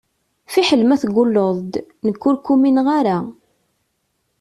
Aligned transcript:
Fiḥel 0.53 0.81
ma 0.85 0.95
tegulleḍ-d, 1.01 1.73
nekk 2.05 2.21
ur 2.29 2.35
k-umineɣ 2.37 2.87
ara. 2.99 3.17